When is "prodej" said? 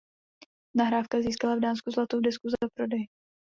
2.73-3.07